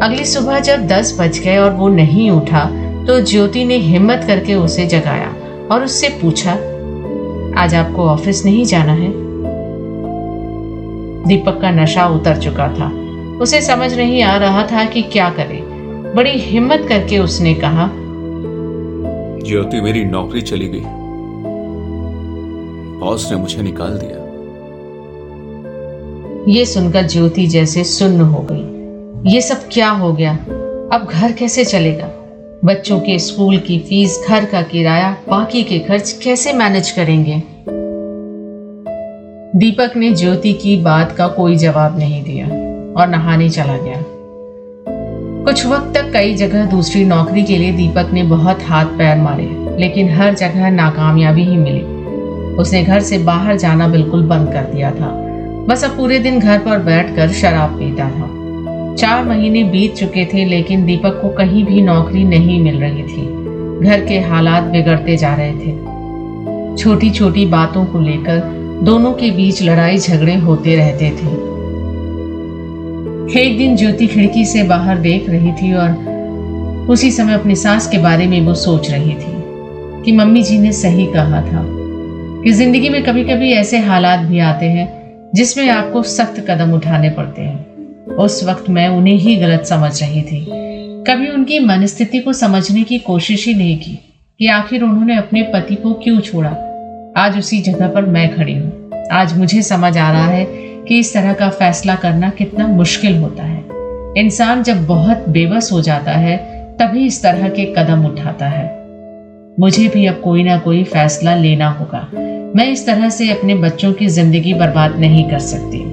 अगली 0.06 0.26
सुबह 0.26 0.60
जब 0.62 0.88
दस 0.88 1.18
बज 1.20 1.40
गए 1.40 1.58
और 1.58 1.72
वो 1.74 1.88
नहीं 1.90 2.32
उठा 2.32 2.66
तो 3.08 3.22
ज्योति 3.22 3.66
ने 3.66 3.78
हिम्मत 3.84 4.24
करके 4.28 4.56
उसे 4.56 4.86
जगाया 4.88 5.36
और 5.72 5.84
उससे 5.84 6.10
पूछा, 6.22 6.52
आज 7.62 7.76
आपको 7.76 8.10
ऑफ़िस 8.10 8.46
नहीं 8.46 8.66
जाना 8.66 8.94
है? 8.94 9.27
दीपक 11.28 11.62
का 11.62 11.72
नशा 11.72 12.08
उतर 12.08 12.38
चुका 12.38 12.68
था। 12.68 12.92
उसे 13.40 13.62
समझ 13.62 13.94
नहीं 13.94 14.24
आ 14.24 14.38
रहा 14.38 14.64
था 14.64 14.86
कि 14.86 15.02
क्या 15.02 15.30
करे। 15.30 15.62
बड़ी 16.14 16.32
हिम्मत 16.32 16.86
करके 16.90 17.18
उसने 17.20 17.54
कहा 17.54 17.92
ज्योति 19.48 19.82
मेरी 19.82 20.04
नौकरी 20.04 20.42
चली 20.42 20.68
गई। 20.68 20.82
बॉस 23.00 23.32
ने 23.32 23.38
मुझे 23.38 23.62
निकाल 23.62 24.00
दिया। 24.04 24.28
ये 26.54 26.66
सुनकर 26.66 27.08
ज्योति 27.08 27.48
जैसे 27.48 27.84
सुन्न 27.84 28.22
हो 28.22 28.48
गई। 28.52 29.34
ये 29.34 29.42
सब 29.42 29.70
क्या 29.72 29.90
हो 29.90 30.14
गया? 30.14 30.34
अब 30.94 31.08
घर 31.12 31.32
कैसे 31.32 31.66
चलेगा? 31.66 32.10
बच्चों 32.66 33.00
के 33.00 33.20
स्कूल 33.20 33.58
की 33.58 33.80
फ़ीस 33.80 34.26
घर 34.30 34.46
का 34.46 34.62
किराया 34.62 35.18
बाकी 35.30 35.64
के 35.64 35.80
खर्च 35.80 36.12
कैसे 36.24 36.54
मैनेज 36.54 36.92
करेंगे? 36.92 37.44
दीपक 39.58 39.92
ने 39.96 40.14
ज्योति 40.14 40.54
की 40.54 40.78
बात 40.78 41.12
का 41.12 41.28
कोई 41.28 41.56
जवाब 41.56 42.00
नहीं 42.00 42.24
दिया 42.24 42.46
और 43.02 43.08
नहाने 43.08 43.50
चला 43.50 43.78
गया। 43.78 44.04
कुछ 45.46 45.66
वक्त 45.66 45.98
तक 45.98 46.14
कई 46.14 46.34
जगह 46.36 46.66
दूसरी 46.66 47.06
नौकरी 47.06 47.44
के 47.44 47.58
लिए 47.58 47.72
दीपक 47.72 48.10
ने 48.14 48.24
बहुत 48.24 48.60
हाथ 48.64 48.86
पैर 48.86 49.18
मारे, 49.18 49.78
लेकिन 49.80 50.10
हर 50.10 50.34
जगह 50.34 50.70
नाकामयाबी 50.70 51.44
ही 51.44 51.58
मिली। 51.58 51.82
उसने 52.56 52.84
घर 52.84 53.00
से 53.00 53.18
बाहर 53.18 53.58
जाना 53.58 53.88
बिल्कुल 53.88 54.24
बंद 54.24 54.54
कर 54.54 54.62
दिया 54.62 54.92
था। 54.92 55.10
बस 55.68 55.84
अब 55.84 55.98
पूरे 55.98 56.20
दिन 56.20 56.40
घर 56.40 56.60
पर 56.60 56.80
बैठकर 56.80 57.30
शराब 57.30 57.70
पीता 57.70 58.10
था। 58.10 58.30
चार 58.96 59.24
महीने 59.24 59.64
बीत 59.64 59.96
चुके 59.96 60.26
थे, 60.26 60.46
लेकिन 60.46 60.86
दीपक 60.86 61.20
को 61.22 61.30
कहीं 61.30 61.66
भी 61.66 61.82
नौकरी 61.82 62.24
नहीं 62.24 62.62
मिल 62.64 62.80
रही 62.80 63.04
थी। 63.04 63.26
घर 63.90 64.06
के 64.06 64.20
हालात 64.20 64.64
बिगड़ते 64.64 65.18
जा 65.18 65.36
रहे 65.36 65.52
थे। 65.52 65.98
छोटी 66.76 67.10
छोटी 67.10 67.46
बातों 67.46 67.86
को 67.86 68.00
लेकर 68.00 68.57
दोनों 68.84 69.12
के 69.14 69.30
बीच 69.32 69.62
लड़ाई 69.64 69.98
झगड़े 69.98 70.36
होते 70.36 70.76
रहते 70.76 71.10
थे। 71.10 71.30
एक 73.42 73.58
दिन 73.58 73.76
ज्योति 73.76 74.08
खिड़की 74.08 74.46
से 74.46 74.64
बाहर 74.64 74.98
देख 74.98 75.30
रही 75.30 75.52
थी 75.52 75.74
और 75.74 76.88
उसी 76.90 77.12
समय 77.12 77.34
अपनी 77.34 77.56
सास 77.56 77.88
के 77.88 77.98
बारे 77.98 78.28
में 78.28 78.42
वो 78.42 78.54
सोच 78.54 78.90
रही 78.92 79.14
थी 79.14 79.34
कि 80.04 80.12
मम्मी 80.12 80.44
जी 80.44 80.58
ने 80.60 80.72
सही 80.72 81.06
कहा 81.06 81.42
था 81.42 81.64
कि 82.44 82.52
ज़िंदगी 82.52 82.90
में 82.90 83.04
कभी 83.04 83.24
कभी 83.24 83.52
ऐसे 83.52 83.78
हालात 83.78 84.20
भी 84.20 84.40
आते 84.40 84.66
हैं 84.66 84.88
जिसमें 85.36 85.70
आपको 85.70 86.04
सख्त 86.04 86.40
कदम 86.50 86.74
उठाने 86.74 87.10
पड़ते 87.10 87.42
हैं। 87.42 88.16
उस 88.16 88.44
वक्त 88.44 88.70
मैं 88.70 88.88
उन्हें 88.90 89.16
ही 89.16 89.36
गलत 89.36 89.66
समझ 89.66 90.04
रही 90.04 90.22
थी। 90.22 90.46
कभी 91.04 91.30
उनकी 91.30 91.60
मनस्थिति 91.60 92.20
को 92.20 92.34
समझने 92.34 92.84
की 92.84 93.00
कोशिश 93.00 93.48
ही 93.48 93.54
नहीं 93.54 93.78
की 93.78 94.00
कि 94.40 94.48
आखिर 94.48 94.84
उन्होंने 94.84 95.18
अपने 95.18 95.42
पति 95.44 95.76
को 95.76 95.94
क्यों 95.94 96.20
छोड़ा। 96.20 96.67
आज 97.18 97.38
उसी 97.38 97.62
जगह 97.62 97.88
पर 97.88 98.02
मैं 98.02 98.38
खड़ी 98.38 98.54
हूँ। 98.54 98.92
आज 99.12 99.38
मुझे 99.38 99.62
समझ 99.62 99.98
आ 99.98 100.12
रहा 100.12 100.26
है 100.26 100.46
कि 100.88 101.00
इस 101.00 101.14
तरह 101.14 101.34
का 101.34 101.50
फैसला 101.50 101.96
करना 101.96 102.30
कितना 102.30 102.68
मुश्किल 102.68 103.18
होता 103.18 103.44
है। 103.44 103.64
इंसान 104.18 104.64
जब 104.64 104.86
बहुत 104.86 105.30
बेबस 105.30 105.70
हो 105.72 105.82
जाता 105.82 106.12
है, 106.12 106.38
तभी 106.78 107.06
इस 107.06 107.24
तरह 107.24 107.50
के 107.50 107.66
कदम 107.78 108.06
उठाता 108.06 108.46
है। 108.46 108.86
मुझे 109.60 109.88
भी 109.88 110.06
अब 110.06 110.22
कोई 110.24 110.44
ना 110.44 110.58
कोई 110.58 110.84
फैसला 110.84 111.36
लेना 111.36 111.70
होगा। 111.70 112.08
मैं 112.56 112.72
इस 112.72 112.86
तरह 112.86 113.10
से 113.10 113.32
अपने 113.32 113.56
बच्चों 113.56 113.94
की 113.94 114.08
ज़िंदगी 114.08 114.54
बर्बाद 114.54 115.00
नहीं 115.00 115.30
कर 115.30 115.40
सकती। 115.40 115.84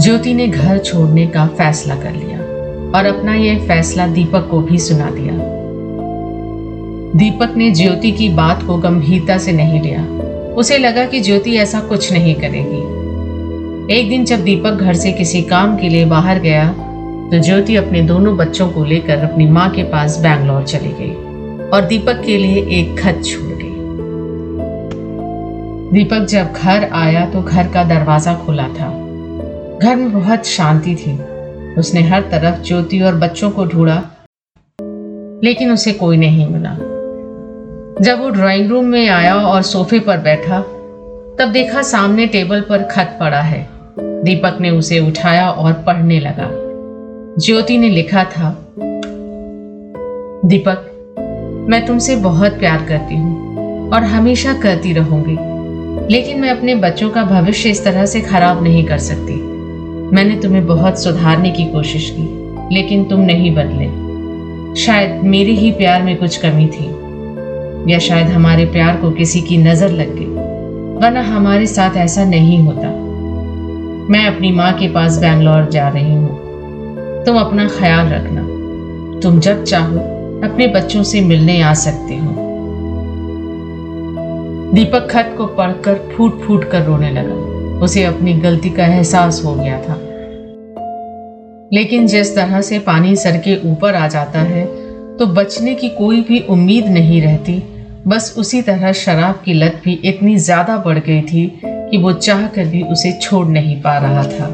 ज्योति 0.00 0.34
ने 0.34 0.48
घर 0.48 0.78
छोड़ने 0.78 1.26
का 1.26 1.46
फैसला 1.46 1.94
कर 1.94 2.12
लिया 2.12 2.38
और 2.98 3.06
अपना 3.06 3.34
यह 3.34 3.66
फैसला 3.68 4.06
दीपक 4.06 4.48
को 4.50 4.60
भी 4.60 4.78
सुना 4.78 5.10
दिया। 5.10 5.53
दीपक 7.16 7.52
ने 7.56 7.70
ज्योति 7.70 8.10
की 8.12 8.28
बात 8.28 8.62
को 8.62 8.76
गंभीरता 8.76 9.36
से 9.38 9.52
नहीं 9.52 9.80
लिया। 9.82 10.02
उसे 10.54 10.78
लगा 10.78 11.04
कि 11.06 11.20
ज्योति 11.20 11.54
ऐसा 11.56 11.80
कुछ 11.80 12.12
नहीं 12.12 12.34
करेगी। 12.34 13.96
एक 13.96 14.08
दिन 14.08 14.24
जब 14.24 14.42
दीपक 14.44 14.70
घर 14.72 14.94
से 14.94 15.12
किसी 15.12 15.42
काम 15.42 15.76
के 15.76 15.88
लिए 15.88 16.04
बाहर 16.04 16.38
गया 16.38 16.68
तो 17.24 17.38
ज्योति 17.38 17.76
अपने 17.76 18.02
दोनों 18.02 18.36
बच्चों 18.36 18.68
को 18.68 18.84
लेकर 18.84 19.22
अपनी 19.24 19.46
माँ 19.48 19.68
के 19.70 19.82
पास 19.82 20.18
बैंगलोर 20.18 20.64
चली 20.64 20.92
गई 20.92 21.12
और 21.68 21.84
दीपक 21.84 22.22
के 22.26 22.36
लिए 22.38 22.64
एक 22.78 22.98
खत 22.98 23.20
छोड़ 23.24 23.52
गई। 23.52 23.72
दीपक 25.92 26.26
जब 26.26 26.52
घर 26.54 26.88
आया 26.92 27.24
तो 27.26 27.42
घर 27.42 27.68
का 27.68 27.84
दरवाज़ा 27.84 28.34
खुला 28.36 28.66
था। 28.70 28.88
घर 29.78 29.96
में 29.96 30.12
बहुत 30.12 30.46
शांति 30.46 30.94
थी। 30.96 31.18
उसने 31.78 32.02
हर 32.02 32.22
तरफ़ 32.32 32.62
ज्योति 32.62 33.00
और 33.00 33.14
बच्चों 33.16 33.50
को 33.50 33.66
ढूंढा, 33.66 34.02
लेकिन 35.44 35.72
उसे 35.72 35.92
कोई 35.92 36.16
नहीं 36.16 36.46
मिला। 36.48 36.76
जब 38.00 38.20
वो 38.20 38.30
ड्राइंग 38.30 38.70
रूम 38.70 38.84
में 38.84 39.08
आया 39.08 39.34
और 39.34 39.62
सोफे 39.62 39.98
पर 39.98 40.18
बैठा, 40.18 40.60
तब 41.38 41.50
देखा 41.52 41.82
सामने 41.82 42.26
टेबल 42.26 42.60
पर 42.60 42.82
खत 42.82 43.16
पड़ा 43.20 43.40
है। 43.40 43.68
दीपक 43.98 44.56
ने 44.60 44.70
उसे 44.70 44.98
उठाया 44.98 45.48
और 45.50 45.72
पढ़ने 45.72 46.18
लगा। 46.20 46.48
ज्योति 47.38 47.78
ने 47.78 47.88
लिखा 47.88 48.24
था, 48.24 48.50
दीपक, 50.44 50.90
मैं 51.68 51.84
तुमसे 51.86 52.16
बहुत 52.16 52.52
प्यार 52.52 52.84
करती 52.88 53.14
हूँ 53.14 53.90
और 53.90 54.02
हमेशा 54.02 54.52
करती 54.52 54.92
रहूँगी, 54.92 55.36
लेकिन 56.14 56.40
मैं 56.40 56.50
अपने 56.50 56.74
बच्चों 56.74 57.10
का 57.10 57.24
भविष्य 57.24 57.70
इस 57.70 57.84
तरह 57.84 58.06
से 58.06 58.20
खराब 58.20 58.62
नहीं 58.62 58.84
कर 58.84 58.98
सकती। 58.98 59.34
मैंने 60.14 60.40
तुम्हें 60.40 60.66
बहुत 60.66 61.02
सुधारने 61.02 61.50
की 61.50 61.64
कोशिश 61.64 62.10
की, 62.18 62.28
लेकिन 62.74 63.04
तुम 63.04 63.20
नहीं 63.20 63.54
बदले। 63.54 64.82
शायद 64.82 65.24
मेरे 65.24 65.52
ही 65.52 65.70
प्यार 65.70 66.02
में 66.02 66.16
कुछ 66.16 66.36
कमी 66.36 66.66
थी। 66.66 67.03
या 67.88 67.98
शायद 67.98 68.26
हमारे 68.26 68.64
प्यार 68.64 68.96
को 68.96 69.10
किसी 69.10 69.40
की 69.40 69.56
नज़र 69.56 69.90
लग 69.90 70.14
गई। 70.16 70.24
वरना 71.00 71.22
हमारे 71.22 71.66
साथ 71.66 71.96
ऐसा 71.96 72.24
नहीं 72.24 72.58
होता। 72.58 72.88
मैं 74.10 74.26
अपनी 74.26 74.52
माँ 74.52 74.72
के 74.72 74.88
पास 74.88 75.18
बैंगलोर 75.18 75.68
जा 75.68 75.88
रही 75.88 76.14
हूँ। 76.14 77.24
तुम 77.24 77.38
अपना 77.38 77.68
ख्याल 77.68 78.08
रखना। 78.08 78.40
तुम 79.20 79.40
जब 79.40 79.64
चाहो, 79.64 79.98
अपने 80.44 80.66
बच्चों 80.66 81.02
से 81.02 81.20
मिलने 81.20 81.60
आ 81.62 81.74
सकते 81.74 82.16
हो। 82.16 82.34
दीपक 84.74 85.08
खत 85.10 85.34
को 85.38 85.46
पढ़कर 85.46 85.94
फूट 86.16 86.40
फूट 86.40 86.70
कर 86.70 86.82
रोने 86.82 87.10
लगा। 87.10 87.80
उसे 87.80 88.04
अपनी 88.04 88.32
गलती 88.32 88.70
का 88.70 88.86
एहसास 88.86 89.42
हो 89.44 89.54
गया 89.54 89.80
था। 89.80 90.00
लेकिन 91.72 92.06
जिस 92.06 92.36
तरह 92.36 92.60
से 92.60 92.78
पानी 92.78 93.16
सर 93.16 93.36
के 93.38 93.70
ऊपर 93.70 93.94
आ 93.94 94.08
जाता 94.08 94.40
है 94.40 94.64
तो 95.16 95.26
बचने 95.26 95.74
की 95.74 95.88
कोई 95.88 96.20
भी 96.20 96.40
उम्मीद 96.40 96.86
नहीं 96.86 97.22
रहती। 97.22 97.62
बस 98.08 98.34
उसी 98.38 98.60
तरह 98.62 98.92
शराब 98.92 99.34
की 99.44 99.52
लत 99.52 99.80
भी 99.84 99.92
इतनी 100.04 100.36
ज़्यादा 100.36 100.76
बढ़ 100.78 100.98
गई 100.98 101.22
थी 101.22 101.46
कि 101.64 101.98
वो 101.98 102.12
चाह 102.12 102.46
कर 102.46 102.64
भी 102.64 102.82
उसे 102.82 103.12
छोड़ 103.12 103.46
नहीं 103.46 103.76
पा 103.76 103.96
रहा 103.98 104.22
था। 104.22 104.48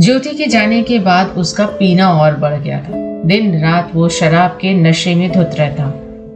ज्योति 0.00 0.34
के 0.34 0.46
जाने 0.46 0.82
के 0.82 0.98
बाद 0.98 1.28
उसका 1.36 1.66
पीना 1.66 2.08
और 2.12 2.34
बढ़ 2.34 2.54
गया 2.54 2.78
था। 2.78 2.92
दिन 3.26 3.58
रात 3.60 3.90
वो 3.94 4.08
शराब 4.08 4.58
के 4.60 4.74
नशे 4.74 5.14
में 5.14 5.30
धुत 5.32 5.54
रहता। 5.58 5.86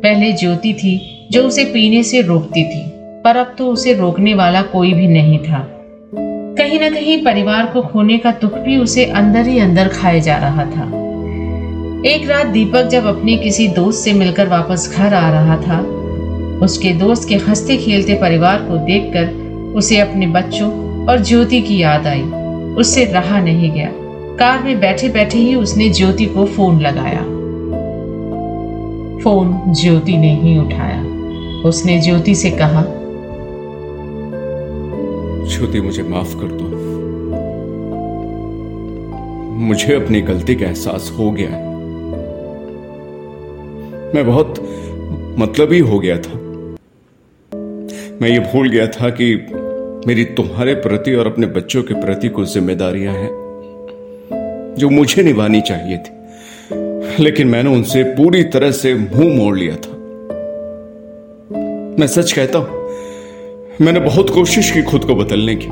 पहले 0.02 0.32
ज्योति 0.32 0.74
थी 0.74 0.98
जो 1.32 1.42
उसे 1.42 1.64
पीने 1.64 2.02
से 2.02 2.20
रोकती 2.22 2.64
थी, 2.64 2.82
पर 3.24 3.36
अब 3.36 3.54
तो 3.58 3.68
उसे 3.68 3.94
रोकने 3.94 4.34
वाला 4.34 4.62
कोई 4.62 4.92
भी 4.92 5.06
नहीं 5.06 5.38
था। 5.38 5.66
कहीं 6.58 6.78
ना 6.80 6.88
कहीं 6.88 7.22
परिवार 7.22 7.66
को 7.66 7.82
खोने 7.82 8.18
का 8.18 8.30
दुख 8.32 8.58
भी 8.58 8.76
उसे 8.76 9.04
अंदर 9.04 9.46
ही 9.46 9.58
अंदर 9.58 9.88
खाए 9.88 10.20
जा 10.20 10.36
रहा 10.36 10.64
था। 10.64 11.03
एक 12.06 12.30
रात 12.30 12.46
दीपक 12.46 12.82
जब 12.82 13.04
अपने 13.04 13.36
किसी 13.36 13.68
दोस्त 13.68 14.04
से 14.04 14.12
मिलकर 14.12 14.48
वापस 14.48 14.94
घर 14.96 15.14
आ 15.14 15.30
रहा 15.30 15.56
था, 15.56 15.80
उसके 16.64 16.90
दोस्त 16.90 17.28
के 17.28 17.34
हँसते 17.34 17.76
खेलते 17.76 18.14
परिवार 18.14 18.58
को 18.58 18.76
देखकर 18.76 19.26
उसे 19.76 19.98
अपने 19.98 20.26
बच्चों 20.26 20.70
और 21.06 21.22
ज्योति 21.22 21.60
की 21.60 21.78
याद 21.78 22.06
आई। 22.06 22.22
उससे 22.74 23.04
रहा 23.04 23.40
नहीं 23.40 23.72
गया। 23.72 23.90
कार 24.36 24.62
में 24.62 24.80
बैठे 24.80 25.08
बैठे 25.08 25.38
ही 25.38 25.54
उसने 25.54 25.90
ज्योति 25.90 26.26
को 26.26 26.44
फ़ोन 26.44 26.80
लगाया। 26.80 27.20
फ़ोन 29.22 29.74
ज्योति 29.74 30.16
ने 30.16 30.40
ही 30.40 30.58
उठाया। 30.58 31.02
उसने 31.68 32.00
ज्योति 32.00 32.34
से 32.34 32.50
कहा, 32.50 32.84
ज्योति, 35.48 35.80
मुझे 35.80 36.02
माफ़ 36.02 36.34
कर 36.34 36.48
दो। 36.52 36.94
मुझे 39.54 39.94
अपनी 39.94 40.20
गलती 40.20 40.54
का 40.54 40.66
एहसास 40.66 41.16
हो 41.18 41.30
गया 41.30 41.50
है। 41.50 41.73
मैं 44.14 44.26
बहुत 44.26 44.58
मतलब 45.38 45.72
ही 45.72 45.78
हो 45.78 45.98
गया 45.98 46.16
था। 46.18 46.38
मैं 48.20 48.28
ये 48.28 48.38
भूल 48.42 48.68
गया 48.70 48.86
था 48.86 49.08
कि 49.10 49.34
मेरी 50.06 50.24
तुम्हारे 50.24 50.74
प्रति 50.74 51.14
और 51.14 51.26
अपने 51.26 51.46
बच्चों 51.46 51.82
के 51.82 51.94
प्रति 51.94 52.28
कुछ 52.28 52.52
जिम्मेदारियाँ 52.54 53.14
हैं, 53.14 53.30
जो 54.78 54.90
मुझे 54.90 55.22
निभानी 55.22 55.60
चाहिए 55.60 55.98
थी। 55.98 57.22
लेकिन 57.22 57.48
मैंने 57.48 57.70
उनसे 57.70 58.02
पूरी 58.14 58.42
तरह 58.44 58.70
से 58.72 58.94
मुँह 58.94 59.34
मोड़ 59.36 59.56
लिया 59.58 59.76
था। 59.76 59.92
मैं 61.98 62.06
सच 62.06 62.32
कहता 62.32 62.58
हूँ, 62.58 62.68
मैंने 63.80 64.00
बहुत 64.00 64.30
कोशिश 64.30 64.70
की 64.70 64.82
खुद 64.82 65.04
को 65.04 65.14
बदलने 65.14 65.54
की, 65.54 65.68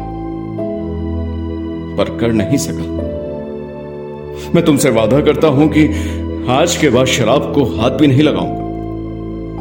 पर 1.96 2.16
कर 2.20 2.32
नहीं 2.32 2.58
सका। 2.58 2.90
मैं 4.54 4.64
तुमसे 4.64 4.90
वादा 4.90 5.20
करता 5.20 5.48
हूँ 5.48 5.68
कि 5.68 5.86
आज 6.48 6.76
के 6.76 6.88
बाद 6.88 7.06
शराब 7.06 7.52
को 7.54 7.64
हाथ 7.64 7.90
भी 7.90 8.06
नहीं 8.06 8.22
लगाऊँगा। 8.22 8.62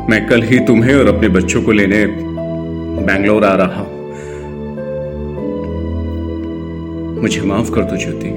मैं 0.10 0.28
कल 0.28 0.42
ही 0.42 0.60
तुम्हें 0.60 0.96
और 0.96 1.16
अपने 1.16 1.28
बच्चों 1.30 1.62
को 1.62 1.72
लेने 1.72 2.06
बैंगलोर 3.06 3.46
आ 3.46 3.56
रहा 3.56 3.82
हूँ। 3.82 4.08
मुझे 7.22 7.42
माफ़ 7.42 7.72
कर 7.72 7.82
दो 7.82 7.98
ज्योति। 7.98 8.30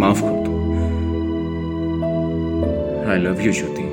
माफ़ 0.00 0.22
कर 0.22 0.44
दो। 0.46 0.50
I 3.10 3.18
love 3.18 3.40
you 3.40 3.52
Jyoti. 3.52 3.86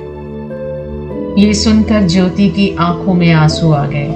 ये 1.46 1.54
सुनकर 1.54 2.08
ज्योति 2.08 2.48
की 2.48 2.76
आँखों 2.80 3.14
में 3.14 3.32
आँसू 3.32 3.72
आ 3.72 3.86
गए। 3.86 4.06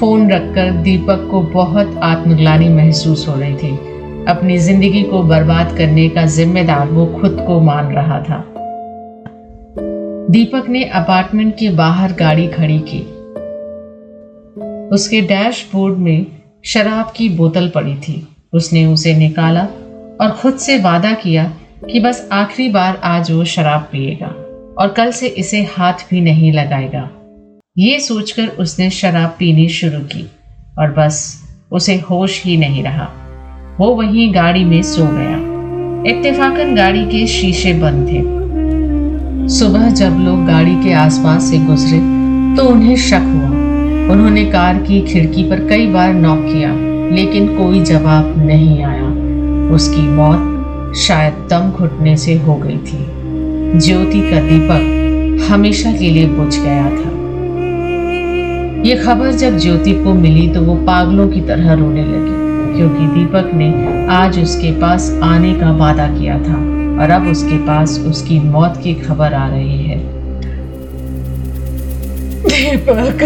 फ़ोन 0.00 0.30
रखकर 0.30 0.70
दीपक 0.70 1.28
को 1.30 1.40
बहुत 1.40 1.96
आत्मग्लानी 2.02 2.68
महसूस 2.68 3.28
हो 3.28 3.34
रही 3.36 3.54
थी। 3.54 3.89
अपनी 4.28 4.58
ज़िंदगी 4.58 5.02
को 5.02 5.22
बर्बाद 5.22 5.76
करने 5.76 6.08
का 6.08 6.24
जिम्मेदार 6.26 6.88
वो 6.88 7.06
खुद 7.20 7.36
को 7.46 7.60
मान 7.60 7.92
रहा 7.92 8.20
था। 8.20 8.44
दीपक 10.30 10.68
ने 10.68 10.84
अपार्टमेंट 10.84 11.54
के 11.58 11.68
बाहर 11.70 12.12
गाड़ी 12.12 12.46
खड़ी 12.48 12.78
की। 12.78 13.00
उसके 14.94 15.20
डैशबोर्ड 15.20 15.98
में 15.98 16.26
शराब 16.64 17.12
की 17.16 17.28
बोतल 17.28 17.68
पड़ी 17.68 17.94
थी। 17.94 18.26
उसने 18.52 18.84
उसे 18.86 19.14
निकाला 19.16 19.62
और 20.20 20.30
खुद 20.30 20.56
से 20.56 20.78
वादा 20.78 21.12
किया 21.12 21.44
कि 21.90 22.00
बस 22.00 22.28
आखिरी 22.32 22.68
बार 22.68 23.00
आज 23.04 23.30
वो 23.30 23.44
शराब 23.44 23.88
पिएगा 23.92 24.28
और 24.78 24.92
कल 24.96 25.10
से 25.10 25.26
इसे 25.26 25.62
हाथ 25.62 26.08
भी 26.10 26.20
नहीं 26.20 26.52
लगाएगा। 26.52 27.08
ये 27.78 27.98
सोचकर 28.00 28.48
उसने 28.48 28.90
शराब 28.90 29.36
पीनी 29.38 29.68
शुरू 29.68 30.00
की 30.00 30.30
और 30.78 30.92
बस 30.92 31.22
उसे 31.72 31.96
होश 32.00 32.44
ही 32.44 32.56
नहीं 32.56 32.82
रहा। 32.82 33.08
वो 33.80 33.86
वहीं 33.88 34.34
गाड़ी 34.34 34.64
में 34.64 34.82
सो 34.82 35.02
गया। 35.02 35.36
इत्तेफाकन 36.10 36.74
गाड़ी 36.76 37.04
के 37.04 37.26
शीशे 37.26 37.72
बंद 37.72 38.08
थे। 38.08 39.48
सुबह 39.48 39.88
जब 39.90 40.16
लोग 40.18 40.44
गाड़ी 40.46 40.74
के 40.74 40.92
आसपास 40.92 41.44
से 41.44 41.58
गुजरे 41.58 41.98
तो 42.56 42.68
उन्हें 42.68 42.96
शक 42.96 43.22
हुआ। 43.26 43.48
उन्होंने 44.12 44.44
कार 44.44 44.78
की 44.78 45.00
खिड़की 45.02 45.42
पर 45.42 45.66
कई 45.68 45.86
बार 45.86 46.12
नॉक 46.14 46.40
किया, 46.44 46.74
लेकिन 47.14 47.46
कोई 47.56 47.80
जवाब 47.82 48.34
नहीं 48.38 48.82
आया। 48.82 49.06
उसकी 49.74 50.02
मौत 50.08 50.94
शायद 50.96 51.34
दम 51.50 51.70
घुटने 51.70 52.16
से 52.16 52.34
हो 52.38 52.54
गई 52.54 52.76
थी। 52.76 53.78
ज्योति 53.78 54.20
का 54.20 54.40
दीपक 54.40 55.48
हमेशा 55.50 55.92
के 55.92 56.10
लिए 56.10 56.26
बुझ 56.26 56.58
गया 56.58 56.90
था। 56.90 57.08
ये 58.88 58.96
खबर 58.96 59.32
जब 59.32 59.58
ज्योति 59.58 59.92
को 60.04 60.14
मिली 60.14 60.48
तो 60.48 60.60
वो 60.60 60.74
पागलों 60.74 61.28
की 61.28 61.40
तरह 61.40 61.72
रोने 61.72 62.04
लगी। 62.04 62.39
क्योंकि 62.76 63.06
दीपक 63.06 63.50
ने 63.54 63.68
आज 64.12 64.38
उसके 64.42 64.72
पास 64.72 65.10
आने 65.22 65.54
का 65.54 65.70
वादा 65.72 66.06
किया 66.06 66.38
था 66.38 66.54
और 67.02 67.10
अब 67.10 67.26
उसके 67.26 67.58
पास 67.58 67.98
उसकी 68.06 68.38
मौत 68.40 68.80
की 68.84 68.94
खबर 68.94 69.34
आ 69.34 69.48
रही 69.48 69.82
है। 69.82 69.98
दीपक। 72.44 73.22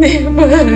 दीपक। 0.00 0.68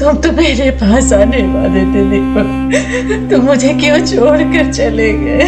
तुम 0.00 0.16
तो 0.16 0.32
मेरे 0.32 0.70
पास 0.70 1.12
आने 1.12 1.42
वाले 1.54 1.80
थे, 1.80 2.04
दीपक। 2.10 3.30
तुम 3.30 3.46
मुझे 3.46 3.74
क्यों 3.74 3.98
छोड़ 4.06 4.42
कर 4.52 4.72
चले 4.72 5.12
गए? 5.12 5.44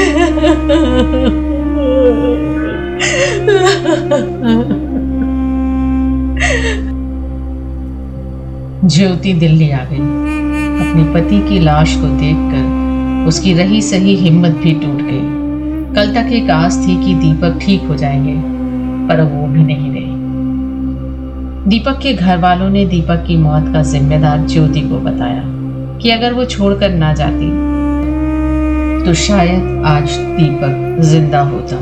ज्योति 8.91 9.33
दिल्ली 9.35 9.71
आ 9.71 9.85
गई। 9.85 9.99
अपने 10.81 11.03
पति 11.15 11.39
की 11.49 11.59
लाश 11.61 11.95
को 11.97 12.09
देखकर 12.19 13.27
उसकी 13.29 13.53
रही 13.55 13.81
सही 13.83 14.15
हिम्मत 14.17 14.57
भी 14.63 14.73
टूट 14.75 15.03
गई। 15.03 15.95
कल 15.95 16.15
तक 16.15 16.33
एक 16.33 16.51
आस 16.51 16.79
थी 16.79 16.97
कि 17.05 17.15
दीपक 17.15 17.59
ठीक 17.63 17.83
हो 17.83 17.95
जाएँगे, 17.95 18.35
पर 19.09 19.23
वो 19.23 19.47
भी 19.47 19.63
नहीं 19.65 19.91
रहे। 19.91 20.09
दीपक 21.71 21.99
के 22.03 22.15
घर 22.15 22.39
वालों 22.39 22.69
ने 22.71 22.85
दीपक 22.87 23.25
की 23.27 23.37
मौत 23.37 23.73
का 23.73 23.83
जिम्मेदार 23.83 24.47
ज्योति 24.47 24.81
को 24.81 24.99
बताया 25.01 25.43
कि 25.99 26.11
अगर 26.11 26.33
वो 26.33 26.45
छोड़कर 26.47 26.95
ना 26.95 27.13
जाती 27.13 27.51
तो 29.05 29.15
शायद 29.17 29.83
आज 29.87 30.19
दीपक 30.37 31.01
ज़िंदा 31.03 31.41
होता। 31.43 31.77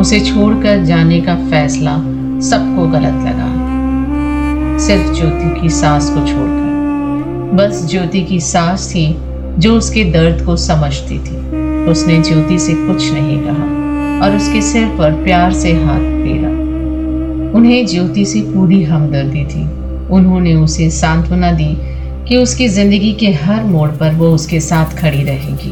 उसे 0.00 0.20
छोड़कर 0.22 0.84
जाने 0.84 1.20
का 1.20 1.34
फैसला 1.50 1.96
सबको 2.42 2.88
गलत 2.88 3.24
लगा। 3.26 3.55
सिर्फ़ 4.78 5.12
ज्योति 5.14 5.60
की 5.60 5.68
सांस 5.70 6.10
को 6.10 6.26
छोड़कर। 6.26 7.56
बस 7.56 7.86
ज्योति 7.90 8.22
की 8.22 8.40
सास 8.40 8.88
थी 8.90 9.06
जो 9.58 9.76
उसके 9.76 10.04
दर्द 10.04 10.44
को 10.44 10.56
समझती 10.56 11.18
थी। 11.18 11.36
उसने 11.90 12.22
ज्योति 12.22 12.58
से 12.58 12.74
कुछ 12.76 13.12
नहीं 13.12 13.38
कहा 13.38 14.26
और 14.26 14.36
उसके 14.36 14.60
सिर 14.62 14.88
पर 14.88 15.12
प्यार 15.24 15.52
से 15.52 15.72
हाथ 15.72 16.00
फेरा। 16.22 16.48
उन्हें 17.58 17.86
ज्योति 17.86 18.24
से 18.24 18.40
पूरी 18.52 18.82
हमदर्दी 18.84 19.44
थी। 19.44 19.62
उन्होंने 20.08 20.54
उसे 20.54 20.90
सांत्वना 20.90 21.52
दी 21.52 21.76
कि 22.28 22.36
उसकी 22.36 22.68
ज़िंदगी 22.68 23.12
के 23.12 23.32
हर 23.34 23.64
मोड़ 23.64 23.88
पर 23.90 24.14
वो 24.14 24.30
उसके 24.30 24.60
साथ 24.60 24.96
खड़ी 24.98 25.22
रहेगी। 25.22 25.70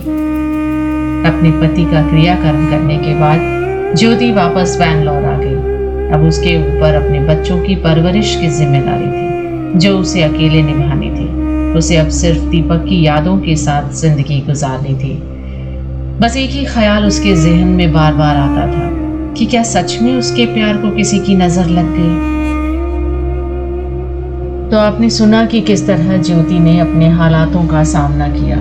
अपने 1.28 1.50
पति 1.60 1.84
का 1.84 2.08
क्रियाकर्म 2.08 2.66
करने 2.70 2.96
के 2.96 3.14
बाद 3.20 3.96
ज्योति 3.96 4.32
वापस 4.32 4.76
बैंगलोर 4.78 5.24
आ 5.24 5.38
गई। 5.38 5.63
अब 6.12 6.24
उसके 6.28 6.56
ऊपर 6.58 6.94
अपने 6.94 7.20
बच्चों 7.20 7.58
की 7.58 7.76
परवरिश 7.76 8.36
की 8.36 8.48
ज़िम्मेदारी 8.48 9.06
थी, 9.06 9.78
जो 9.78 9.98
उसे 9.98 10.22
अकेले 10.22 10.62
निभानी 10.62 11.10
थी। 11.10 11.28
उसे 11.78 11.96
अब 11.96 12.08
सिर्फ़ 12.08 12.42
दीपक 12.42 12.84
की 12.88 13.00
यादों 13.02 13.38
के 13.38 13.56
साथ 13.56 13.90
ज़िंदगी 13.92 14.40
गुजारनी 14.40 14.94
थी। 14.94 15.14
बस 16.20 16.36
एक 16.36 16.50
ही 16.50 16.64
ख्याल 16.64 17.04
उसके 17.04 17.34
जहन 17.36 17.68
में 17.68 17.92
बार 17.92 18.14
बार 18.14 18.36
आता 18.36 18.66
था 18.66 18.90
कि 19.34 19.46
क्या 19.46 19.62
सच 19.62 19.98
में 20.02 20.14
उसके 20.16 20.46
प्यार 20.46 20.76
को 20.76 20.90
किसी 20.90 21.18
की 21.18 21.34
नज़र 21.34 21.66
लग 21.68 21.86
गई? 21.96 22.32
तो 24.70 24.78
आपने 24.78 25.10
सुना 25.10 25.44
कि 25.46 25.60
किस 25.60 25.86
तरह 25.86 26.22
ज्योति 26.22 26.58
ने 26.58 26.78
अपने 26.80 27.08
हालातों 27.08 27.66
का 27.66 27.84
सामना 27.84 28.28
किया। 28.28 28.56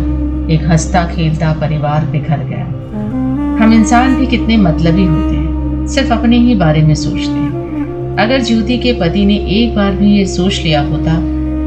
एक 0.53 0.67
हंसता 0.67 1.05
खेलता 1.05 1.53
परिवार 1.53 2.05
बिखर 2.05 2.43
गया। 2.43 2.65
हम 3.63 3.73
इंसान 3.73 4.15
भी 4.15 4.25
कितने 4.25 4.57
मतलबी 4.57 5.05
होते 5.05 5.35
हैं। 5.35 5.42
सिर्फ़ 5.87 6.11
अपने 6.13 6.37
ही 6.37 6.55
बारे 6.55 6.81
में 6.81 6.93
सोचते 6.95 7.31
हैं। 7.31 8.15
अगर 8.19 8.41
ज्योति 8.41 8.77
के 8.77 8.93
पति 8.93 9.25
ने 9.25 9.35
एक 9.51 9.75
बार 9.75 9.91
भी 9.91 10.11
ये 10.11 10.25
सोच 10.25 10.59
लिया 10.59 10.81
होता 10.81 11.17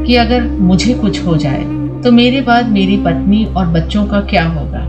कि 0.05 0.15
अगर 0.15 0.47
मुझे 0.61 0.93
कुछ 0.93 1.25
हो 1.25 1.35
जाए 1.37 1.63
तो 2.03 2.11
मेरे 2.11 2.41
बाद 2.41 2.69
मेरी 2.69 2.97
पत्नी 2.97 3.43
और 3.47 3.67
बच्चों 3.67 4.05
का 4.07 4.21
क्या 4.21 4.47
होगा? 4.47 4.85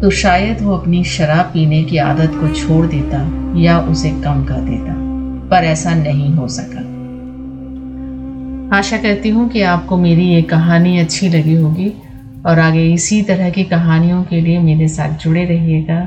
तो 0.00 0.10
शायद 0.12 0.60
वो 0.62 0.72
अपनी 0.72 1.02
शराब 1.04 1.46
पीने 1.46 1.82
की 1.84 1.96
आदत 1.98 2.32
को 2.34 2.48
छोड़ 2.54 2.86
देता 2.86 3.18
या 3.60 3.78
उसे 3.80 4.10
कम 4.22 4.44
कर 4.44 4.60
देता, 4.60 4.94
पर 5.50 5.64
ऐसा 5.64 5.94
नहीं 5.94 6.30
हो 6.30 6.48
सका। 6.48 6.80
आशा 8.76 8.96
करती 8.96 9.28
हूँ 9.28 9.48
कि 9.48 9.62
आपको 9.62 9.96
मेरी 9.96 10.26
ये 10.28 10.42
कहानी 10.42 10.98
अच्छी 10.98 11.28
लगी 11.28 11.54
होगी 11.54 11.92
और 12.46 12.58
आगे 12.58 12.84
इसी 12.92 13.22
तरह 13.22 13.50
की 13.50 13.64
कहानियों 13.64 14.22
के 14.22 14.40
लिए 14.40 14.58
मेरे 14.58 14.88
साथ 14.88 15.18
जुड़े 15.18 15.44
रहिएगा। 15.44 16.06